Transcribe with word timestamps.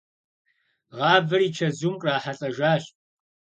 Гъавэр 0.95 1.41
и 1.47 1.49
чэзум 1.57 1.95
кърахьэлӀэжащ. 2.01 2.83